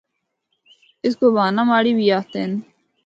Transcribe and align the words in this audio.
اس 1.05 1.15
کو 1.19 1.31
بھانہ 1.35 1.63
ماڑی 1.69 1.93
بھی 1.97 2.05
آخدے 2.19 2.39
ہن۔ 2.43 2.51